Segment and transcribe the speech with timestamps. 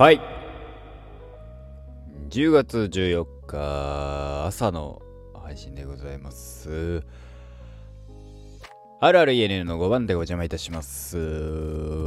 [0.00, 0.20] はい。
[2.30, 5.02] 10月14日朝の
[5.34, 7.02] 配信でございます。
[8.98, 11.18] あるある ENN の5番でお邪魔いたします。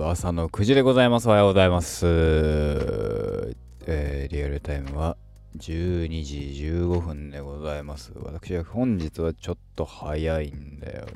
[0.05, 1.27] 朝の9時でございます。
[1.27, 2.07] おはようございます。
[3.85, 5.15] えー、リアルタイムは
[5.59, 8.11] 12時15分でございます。
[8.23, 11.11] 私は本日はちょっと早いんだよね。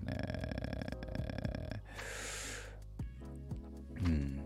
[4.05, 4.39] うん。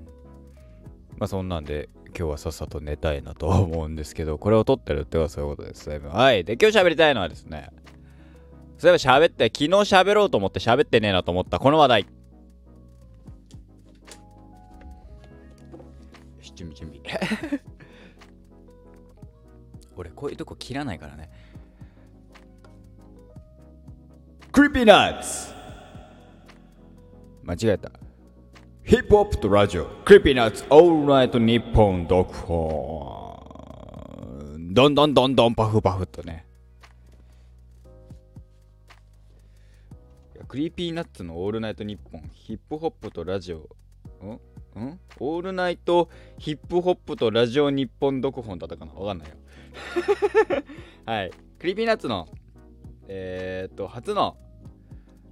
[1.18, 5.90] まあそんなんで今日はさっさと寝たいなと思うんですけど、これを撮ってるってはそういうことです。
[5.90, 6.44] はい。
[6.44, 7.70] で、今日喋りたいのはですね、
[8.78, 12.08] そういえば喋って、昨日喋ろうと思って喋ってねえなと思ったこの話題。
[16.62, 17.62] 準備準備。
[19.98, 21.32] 俺、こういうとこ切らないからね。
[24.52, 25.54] Creepy Nuts
[27.44, 27.92] 間違えた。
[28.84, 33.38] ヒップホップとラジオ、 Creepy Nuts、オールナイトニッポン読本。
[34.58, 36.47] どんどんどんどんパフパフとね。
[40.47, 43.69] Creepy Nuts のオールナイトニッポン、ヒップホップとラジオ、
[44.25, 44.31] ん？
[44.84, 45.00] ん？
[45.19, 49.36] オールナイトヒップホップとラジオ日本読本だったかなわかんないよ。
[51.06, 51.31] はい。
[51.59, 52.28] Creepy Nuts の、
[53.08, 54.38] えー、っと、初の、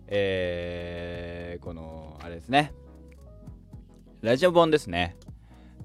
[0.06, 2.74] えー、この、あれですね。
[4.22, 5.16] ラジオ本ですね。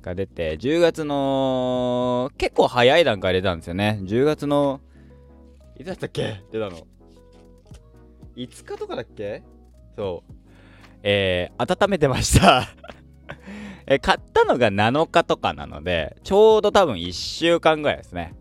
[0.02, 4.00] が出て、10月の、結構早い段階で出たんですよね。
[4.02, 4.80] 10月の、
[5.78, 6.42] いつだったっけ？
[6.50, 6.86] 出たの。
[8.36, 9.44] 5日とかだっけ？
[9.94, 10.32] そう。
[11.04, 12.68] えー、温めてました
[13.86, 18.34] え、買ったのが7日とかなので、ちょうど多分1週間ぐらいですね。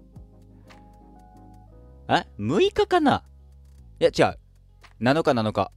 [2.07, 3.23] え ?6 日かな？
[3.99, 4.39] いや、違う。
[5.01, 5.71] 7日7日。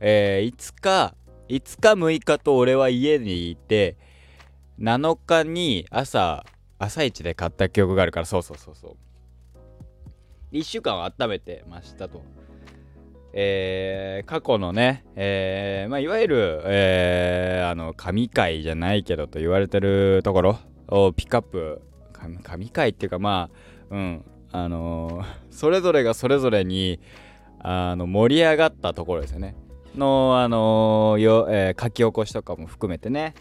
[0.00, 1.14] えー、5日、
[1.48, 3.96] 5日6日と俺は家にいて
[4.80, 6.44] 7日に朝
[6.78, 8.96] 朝一で買った記憶があるからそうそうそうそう。
[10.52, 12.22] 1週間は温めてましたと。
[13.32, 20.58] えー、過去のね、えー、まあ、いわゆる、えー、あの神回じゃないけどと言われてるところ
[20.88, 21.82] をピックアップ
[22.42, 23.50] 神回っていうかま
[23.90, 27.00] あうんあのー、それぞれがそれぞれに
[27.60, 29.54] あの盛り上がったところですよね。
[29.98, 33.34] の、あのー、よえー、書き起こしとかも含めてね、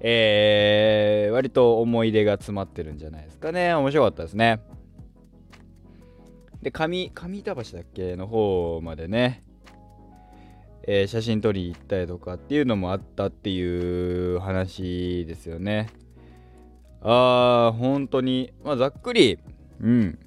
[0.00, 3.72] えー、割と思い出が詰まってるんじゃないですかね。
[3.74, 4.60] 面白かったですね。
[6.60, 9.42] で、上、上板橋だっけの方までね、
[10.86, 15.88] えー、写真撮り行ったりとかっていうのもあったっていう話ですよね。
[17.00, 19.38] あー、本当に、まあ、ざっくり、
[19.80, 20.18] うん。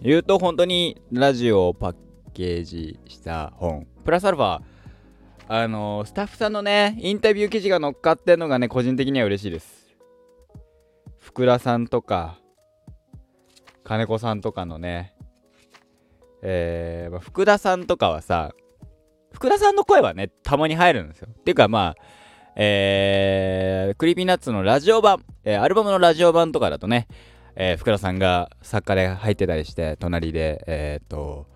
[0.00, 1.96] 言うと本当にラジオをパッ
[2.32, 3.86] ケージした本。
[4.04, 4.60] プラスアルファ、
[5.54, 9.94] あの、スタッフさんのね、インタビュー記事が載っかってんのがね、個人的には嬉しいです。
[11.18, 12.38] 福田さんとか、
[13.84, 15.14] 金子さんとかのね、
[16.40, 18.54] えー、ま、福田さんとかはさ、
[19.30, 21.28] 福田さんの声はね、たまに入るんですよ。
[21.30, 22.02] っていうかまあ、
[22.56, 27.08] えー、 Creepy Nuts のラジオ版、えー、アルバムのラジオ版とかだとね、
[27.56, 31.46] えー、福田さんが作家で入ってたりして、隣で、えー、っと、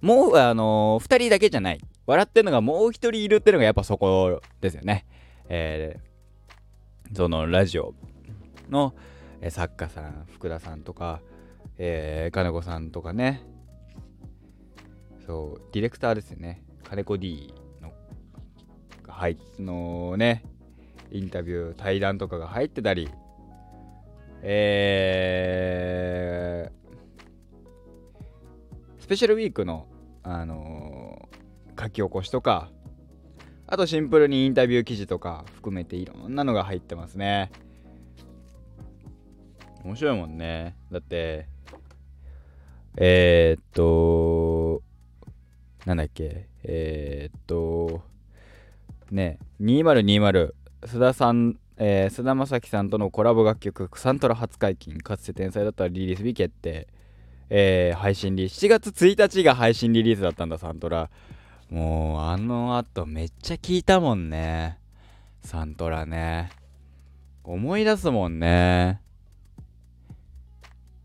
[0.00, 1.80] もう、あのー、2人だけじゃない。
[2.06, 5.06] 笑ってるのがもう1人いるっていうのがやっぱそこですよね。
[5.48, 7.94] えー、そのラジオ
[8.68, 8.94] の、
[9.40, 11.20] え、作家さん、福田さんとか、
[11.78, 13.42] えー、金子さんとかね。
[15.26, 16.64] そう、ディレクターですよね。
[16.84, 17.92] 金子 D の、
[19.06, 20.44] はい、のね、
[21.10, 23.08] インタビュー、対談とかが入ってたり、
[24.42, 26.72] えー、
[29.00, 29.86] スペシャルウィークの
[30.24, 31.28] あの、
[31.82, 32.70] 書き起こしとか、
[33.66, 37.50] あとシンプルにインタビュー記事とか含めていろんなのが入ってますね。
[39.84, 40.76] 面白いもんね。
[40.92, 41.48] だって、
[42.96, 44.82] えー、っと、
[45.86, 48.02] なんだっけ、えー、っと、
[49.10, 50.52] ね、2020、
[50.82, 56.86] 須田さん、えー、田将暉さんとのコラボ楽曲、サントラ初解禁、かつて天才だったリリース日決定。
[57.54, 61.10] えー、配信リリース7月1日が配信リリースだったんだ、サントラ。
[61.72, 64.78] もう、あの後めっちゃ聞いたもんね。
[65.40, 66.50] サントラね。
[67.44, 69.00] 思い出すもんね。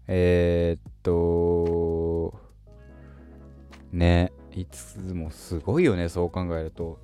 [0.07, 2.37] えー、っと、
[3.93, 6.99] ね、いつもすごいよね、そう考えると。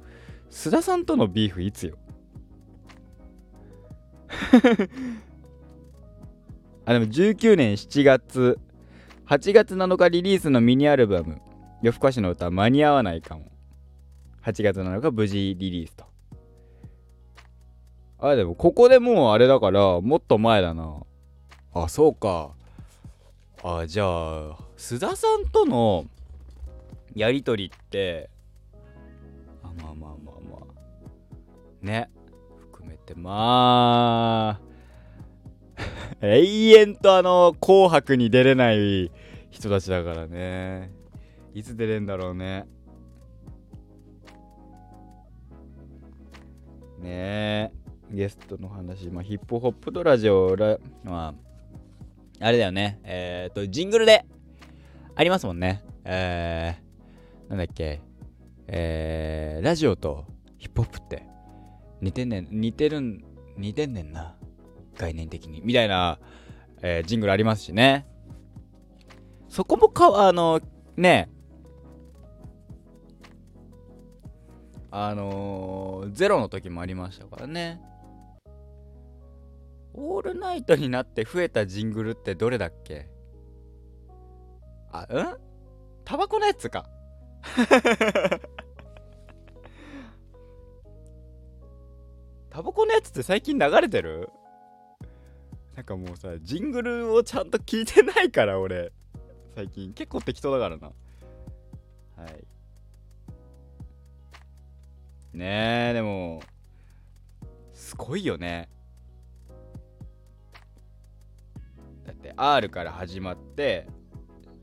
[0.51, 1.97] 須田さんとのビーフいつよ？
[6.83, 8.59] あ、でも19年7月
[9.25, 11.41] 8月7日リリースのミニアルバム
[11.81, 13.45] 「夜更かしの歌間に合わないかも」
[14.43, 16.05] 8月7日無事リリースと。
[18.19, 21.01] あでもここでもうあれだからもっと前だな。
[21.73, 22.51] あそうか。
[23.63, 26.05] あじゃあ須田さんとの
[27.15, 28.29] やり取りって
[29.63, 31.85] あまあまあまあまあ。
[31.85, 32.09] ね。
[32.71, 34.61] 含めてまあ
[36.19, 39.09] 永遠とあの紅白に出れない
[39.51, 40.91] 人たちだからね。
[41.53, 42.67] いつ出れんだろうね。
[47.03, 47.71] ね。
[48.11, 51.33] ゲストの話、まあ、ヒップホップとラジオラま
[52.39, 52.99] ああれだよね。
[53.03, 54.25] えっ、とジングルで
[55.15, 55.83] ありますもんね。
[56.03, 58.01] えー、なんだっけ。
[58.67, 60.25] えー、ラジオと
[60.57, 61.23] ヒップホップって。
[62.01, 63.23] 似てんねん似てるん
[63.57, 64.35] 似てんねんな。
[64.97, 65.61] 概念的に。
[65.63, 66.19] みたいな、
[66.81, 68.05] えー、ジングルありますしね。
[69.49, 70.59] そこもかあの
[70.97, 71.29] ね。
[74.91, 75.33] あのー、
[76.11, 77.81] ゼロの時もありましたからね。
[79.93, 83.09] オールナイトになって増えたジングルってどれだっけ？
[84.91, 85.37] あうん？
[86.03, 86.89] タバコのやつか。
[92.49, 94.29] タバコのやつって最近流れてる？
[95.75, 98.91] なんかもうさジングルをちゃんと聞いてないから俺。
[99.55, 99.93] 最近。
[99.93, 100.87] 結構適当だからな。
[100.87, 100.93] は
[102.27, 102.43] い。
[105.33, 106.41] ねえでも
[107.73, 108.69] すごいよね。
[112.05, 113.87] だって R から始まって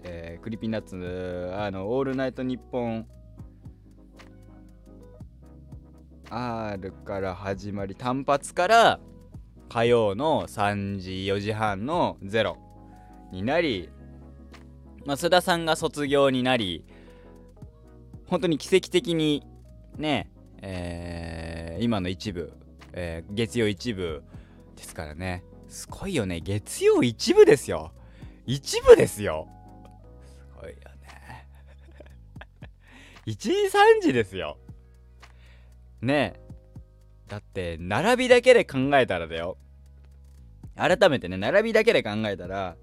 [0.03, 3.07] えー、 Creepy Nuts あの「オールナイトニッポン」
[6.31, 9.01] R から始まり単発から
[9.69, 12.57] 火曜の3時4時半の0
[13.33, 13.91] になり、
[15.05, 16.85] まあ、須田さんが卒業になり
[18.27, 19.45] 本当に奇跡的に
[19.97, 20.31] ね、
[20.63, 22.53] えー、今の一部、
[22.93, 24.23] えー、月曜一部
[24.77, 25.45] ですからね。
[25.69, 26.41] すごいよね。
[26.41, 27.93] 月曜一部ですよ。
[28.47, 29.49] 一部ですよ。
[30.25, 31.47] すごいよね。
[33.27, 34.59] 1時3時ですよ。
[36.03, 36.35] ね。
[36.37, 36.51] え
[37.29, 39.57] だって並びだけで考えたらだよ。
[40.77, 42.77] 改めてね並びだけで考えたら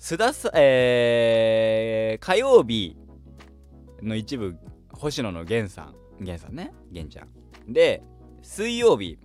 [0.00, 2.96] 須田さえー、火曜日
[4.02, 4.56] の一部
[4.92, 6.05] 星野の源さん。
[6.18, 7.72] 源さんね源ちゃん。
[7.72, 8.02] で
[8.42, 9.18] 水曜日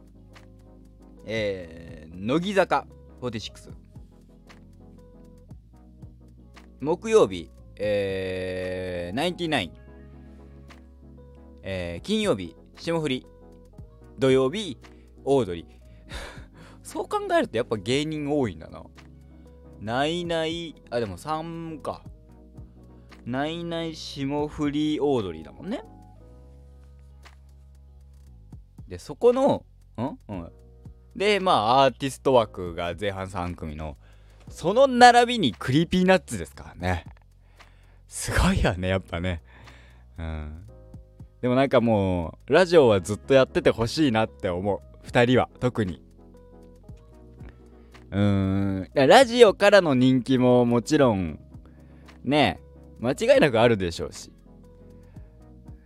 [1.26, 2.88] えー、乃木坂
[3.22, 3.72] 46
[6.80, 9.72] 木曜日えー、ナインティナイン
[11.64, 13.28] えー、金曜日霜降り。
[14.18, 14.78] 土曜日
[15.24, 15.66] オードリー。
[16.84, 18.84] そう考えるとやっぱ芸人多いんだな。
[19.80, 22.04] ないないあでも3か。
[23.26, 25.84] ないない霜降りオードリーだもんね。
[28.92, 29.64] でそこの
[29.98, 30.18] ん？
[30.28, 30.52] うん。
[31.16, 33.96] でまあアーティスト枠が前半3組の
[34.50, 37.06] その並びに Creepy Nuts ですからね。
[38.10, 39.42] すごいよねやっぱね。
[40.18, 40.68] うん。
[41.42, 45.08] でもなんかもうラジオはずっとやっててほしいなって思う。
[45.08, 46.02] 2人は特に。
[48.12, 51.40] うーんラジオからの人気ももちろん
[52.26, 52.60] ね
[53.00, 54.34] 間違いなくあるでしょうし。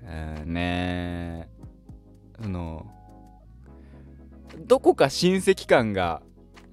[0.02, 0.08] う
[0.44, 1.48] んね
[2.42, 2.92] その
[4.66, 6.22] どこか親戚感が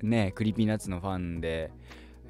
[0.02, 1.70] ね Creepy Nuts のファンで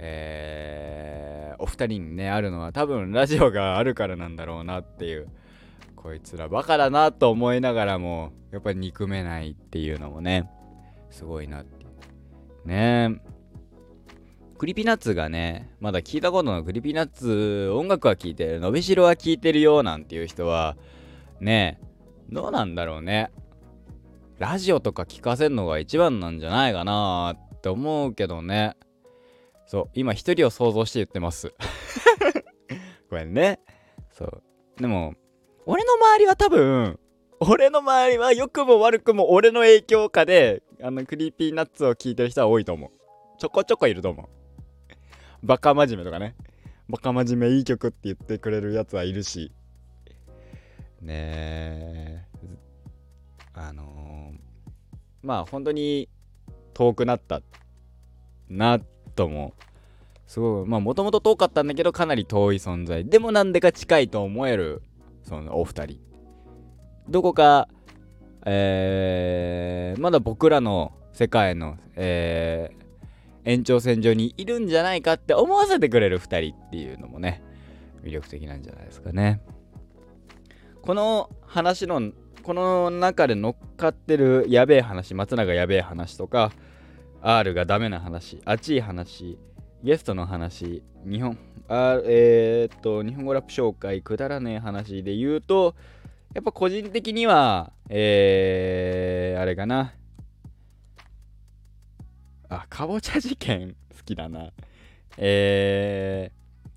[0.05, 5.29] えー、お二人にねあるのは多分ラジオがあるからなんだろうなっていう
[5.95, 10.51] こいつらバカだなと思いながらもやっぱり憎めないっていうのもね
[11.11, 11.87] すごいなって
[12.65, 13.21] ね。
[14.59, 20.77] Creepy Nuts がねまだ聞いたことの Creepy Nuts 音楽は聴いてる伸びしろは聴いてるよなんていう人は
[21.41, 21.81] ね
[22.31, 23.31] どうなんだろうね。
[24.43, 28.77] ラジオとか聞かせるのが一番なんじゃないかなって思うけどね
[29.67, 31.55] そう今一人を想像して言ってます
[33.09, 33.61] ごめんね
[34.11, 34.43] そう
[34.81, 35.15] でも
[35.65, 36.99] 俺の周りは多分、
[37.39, 42.91] 俺の周りは良くも悪くも俺の影響下で、あの、 Creepy Nuts を聴いてる人は多いと思う。
[43.39, 44.27] ちょこちょこいると思う。
[45.47, 46.35] バカ真面目とかね。
[46.89, 49.53] バカ真面目いい曲って言ってくれるやつはいるし。
[51.01, 52.32] ねえ。
[53.55, 56.09] あのー、まあ本当に
[56.75, 57.43] 遠くなった
[58.49, 58.79] な
[59.15, 59.55] とも
[60.27, 63.05] すごいまあもともと遠かったんだけどかなり遠い存在。
[63.05, 64.83] でもなんでか近いと思える
[65.23, 66.01] そのお二人。
[67.09, 67.69] どこか
[68.45, 77.43] えー、まだ僕らの世界の、えー、延長線上にいるんじゃないかって思わせてくれる2人っていうのもね
[78.03, 79.41] 魅力的なんじゃないですかね。
[80.81, 82.13] この話の
[82.43, 86.53] この中で乗っかってるやべえ話松永やべえ話とか
[87.23, 89.39] R がダメな話熱い話
[89.83, 95.75] ゲストの話日本あえー、っと日本語ラップ紹介くだらねえ話で言うと
[96.35, 99.93] やっぱ個人的にはえー、あれかな。
[102.49, 104.51] あかぼちゃ事件好きだな。
[105.19, 106.33] え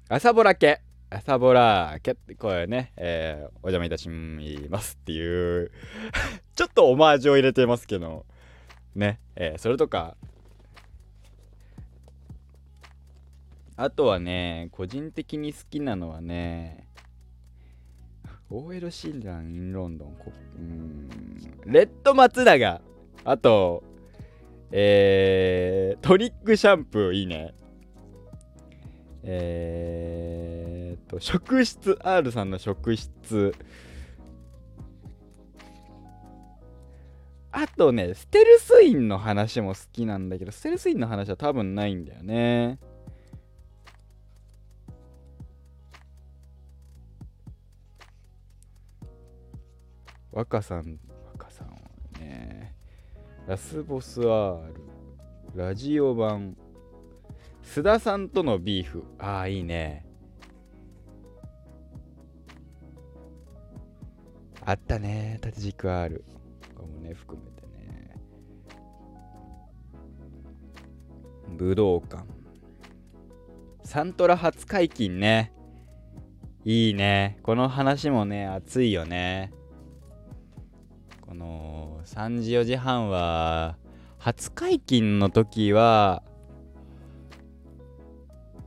[0.10, 0.82] ー、朝ぼらけ。
[1.16, 5.72] 朝ぼらけって声ね、えー、お邪魔いたしますっていう
[6.56, 8.26] ちょっとオマージュを入れてますけど
[8.96, 10.18] ね、えー、それとか
[13.78, 16.88] あとはね、個人的に好きなのはね、
[18.50, 20.18] OL 診断 in ロンドン、
[20.58, 21.10] うん、
[21.66, 22.82] レッド松永、
[23.24, 23.84] あと、
[24.72, 27.54] えー、トリックシャンプーいいね。
[29.24, 30.55] えー
[31.08, 33.54] と、職質、R さんの職質。
[37.52, 42.80] あとね、ステルスインの話も好きなんだけど、ステルスインの話は多分ないんだよね。
[50.34, 51.00] 若さん、
[51.32, 51.76] 若さんは
[52.20, 52.76] ね、
[53.48, 54.74] ラスボス R、
[55.56, 56.58] ラジオ版、
[57.64, 59.06] 須田さんとのビーフ。
[59.18, 60.05] ああ、いいね。
[64.68, 66.24] あったね、縦軸 R。
[66.76, 68.16] これもね、含めてね。
[71.56, 72.26] 武道館。
[73.84, 75.54] サントラ初解禁ね。
[76.64, 77.38] いいね。
[77.44, 79.54] この話もね、熱いよね。
[81.22, 83.78] この3時4時半は
[84.18, 86.24] 初解禁の時は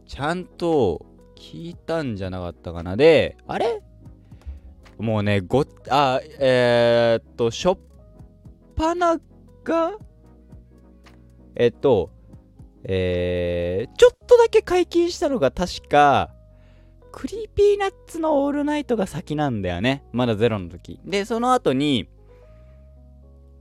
[0.07, 1.05] ちゃんと
[1.37, 3.78] 聞いたんじゃなかったかなであれ？
[4.99, 7.79] もうねごあえー、っとしょっ
[8.77, 9.19] ぱな
[9.65, 9.93] が
[11.55, 12.11] えっと
[12.85, 16.31] えー、ちょっとだけ解禁したのが確か
[17.19, 20.05] Creepy Nuts のオールナイトが先なんだよね。
[20.13, 21.01] まだゼロの時。
[21.05, 22.09] で、その後に、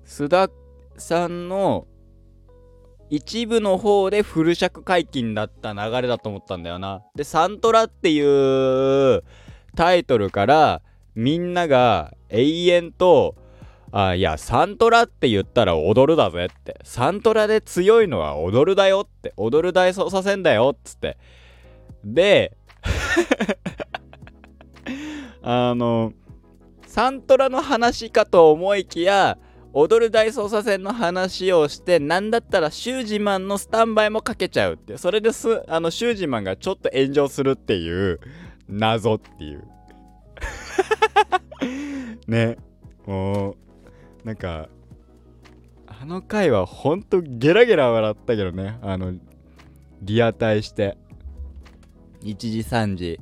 [0.05, 0.49] 須田
[0.97, 1.87] さんの
[3.09, 7.03] 一部の方でフル尺解禁だった流れだと思ったんだよな。
[7.15, 9.23] で、サントラっていう
[9.75, 10.81] タイトルから
[11.17, 13.35] みんなが永遠と
[13.91, 16.79] あいや、サントラって言ったら踊るだぜって。
[16.83, 19.33] サントラで強いのは踊るだよって。
[19.37, 21.17] 踊る大捜査線だよっつって。
[22.03, 22.55] で、
[25.41, 26.13] あの、
[26.85, 29.37] サントラの話かと思いきや、
[29.73, 38.19] 踊る大捜査線の話をしてなんだったらシュージマンのスタンバイもかけちゃうってそれですあのシュージマンがちょっと炎上するっていう
[38.67, 39.67] 謎っていう
[42.27, 42.57] ね
[43.05, 43.55] もう
[44.23, 44.69] なんか
[45.99, 48.77] あの回はほんとゲラゲラ笑ったけどね。
[48.83, 49.15] あの
[50.01, 50.95] リアタイして。
[52.21, 53.19] 1時3時。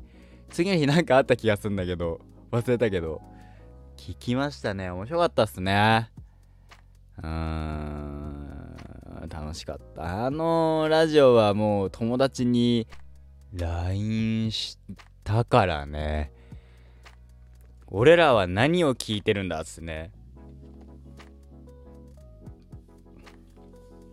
[0.50, 2.20] 次の日なんかあった気がするんだけど
[2.52, 3.22] 忘れたけど。
[3.96, 4.90] 聞きましたね。
[4.90, 6.12] 面白かったっすね。
[7.20, 8.66] うーん。
[9.30, 10.26] 楽しかった。
[10.26, 12.88] あのラジオはもう友達に
[13.54, 14.78] LINE し
[15.24, 16.34] たからね。
[17.98, 20.12] 俺らは何を聞いてるんだっすね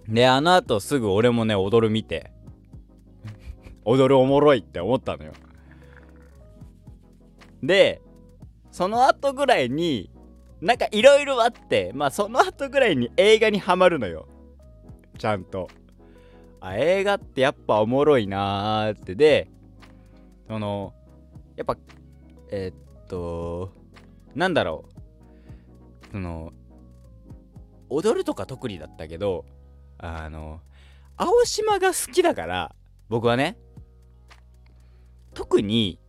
[0.08, 2.32] であの後すぐ俺もね踊る見て
[3.84, 5.32] 踊るおもろいって思ったのよ
[7.62, 8.00] で
[8.70, 10.12] その後ぐらいに
[10.60, 14.28] なんかいろいろあって、まあその後ぐらいに映画にはまるのよ。
[15.18, 15.68] ちゃんと。
[16.60, 19.48] あ、映画ってやっぱおもろいなーってで、
[20.46, 20.94] その、
[21.56, 21.76] やっぱ、
[22.52, 22.81] えー、っ
[23.12, 23.70] と、
[24.34, 24.86] なんだろ
[26.08, 26.12] う。
[26.12, 26.52] その、
[27.90, 29.44] 踊るとか特にだったけど、
[29.98, 30.60] あの、
[31.18, 32.74] 青島が好きだから、
[33.10, 33.58] 僕はね、
[35.34, 36.00] 特に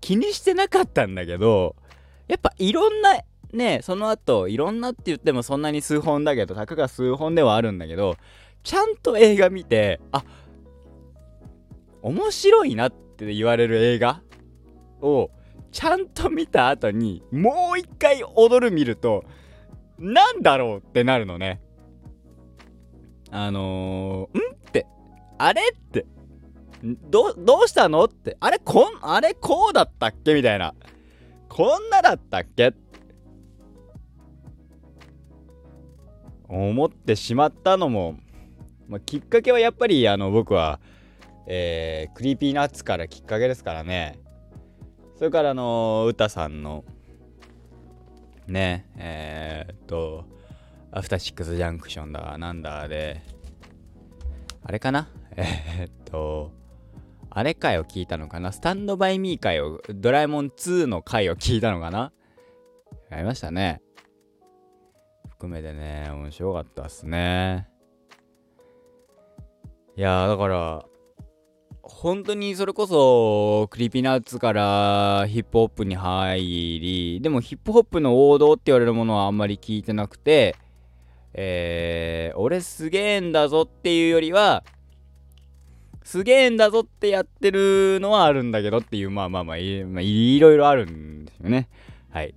[0.00, 1.76] 気にしてなかったんだけど、
[2.26, 3.20] やっぱいろんな
[3.52, 8.16] ねその後いろんなって言ってもそんなに数本だけどたかが数本ではあるんだけど
[8.62, 10.22] ちゃんと映画見てあ
[12.02, 14.20] 面白いなって言われる映画
[15.00, 15.30] を
[15.70, 19.24] ちゃんと見た後にもう一回踊る見ると
[19.98, 21.60] なんだろうってなるのね。
[23.30, 24.86] あのー、んって。
[25.36, 26.06] あれって。
[26.82, 28.36] どどうしたのって。
[28.40, 30.34] あれこんあれこうだったっけ？
[30.34, 30.74] みたいな。
[31.48, 32.72] こんなだったっけ？
[36.48, 38.16] 思ってしまったのも、
[38.88, 40.80] まあ、きっかけはやっぱりあの僕は、
[41.46, 44.18] えー、 Creepy Nuts からきっかけですからね。
[45.18, 46.84] それからあの歌さんの
[48.46, 50.24] ねえー、っと、
[50.90, 53.20] アフターシックスジャンクションだ、なんだで、
[54.62, 55.08] あれかな？
[55.36, 56.52] えー、っと、
[57.28, 58.52] あれ回を聞いたのかな？
[58.52, 62.12] スタンドバイミー回を、ドラえもん2の回を聞いたのかな？
[63.10, 63.82] やりましたね。
[65.28, 67.68] 含めてね、面白かったっすね。
[69.96, 70.86] いやだから、
[71.88, 76.40] 本当にそれこそ Creepy Nuts からヒップホップに入
[76.80, 80.54] りでもヒップホップの王道って言われるものはあんまり聞いてなくて
[81.34, 84.64] えー、俺すげえんだぞっていうよりは
[86.02, 91.68] すげえんだぞってやってるのはあるんだけどっていうまあまあまあい,、いろいろあるんですよね。
[92.10, 92.34] はい。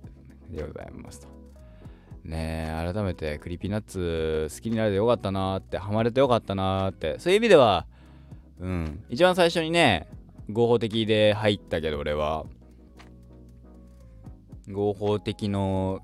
[0.50, 1.28] でございますと。
[2.24, 7.18] ねえ改めて Creepy Nuts 好きになれてよかったなーってハマれてよかったなーって。
[7.18, 7.86] そういう意味では
[8.60, 9.04] うん。
[9.08, 10.08] 一番最初にね、
[10.50, 12.44] 合法的で入ったけど、俺は。
[14.70, 16.00] 合法的の、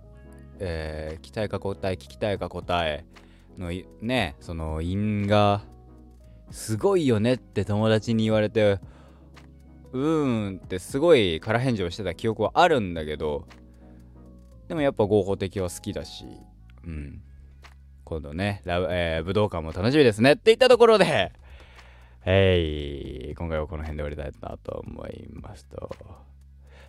[0.59, 3.05] えー、聞きたいか答え、聞きたいか答え
[3.57, 5.63] のね、その因が、
[6.51, 8.81] すごいよねって友達に言われて、
[9.93, 13.47] うーんってすごい空返事をしてた記憶はあるんだけど、
[14.69, 16.25] でもやっぱ合法的は好きだし、
[16.85, 17.23] うん。
[18.05, 21.33] 今度ね、ラブえー、武道館も楽しみですねって言ったところで、
[22.25, 25.91] えい、今回はこの辺で終わりたいなと思いますと。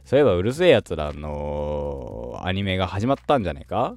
[0.05, 3.95] そういえばうるせえやつらのアニメが始まったんじゃねえか？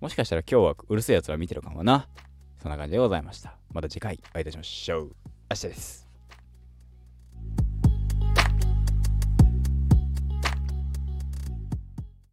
[0.00, 2.08] もしかしたら今日はうるせえやつら見てるかもな。
[2.62, 3.56] そんな感じでございました。
[3.72, 5.12] また次回お会いいたしましょう。
[5.50, 6.05] 明日です。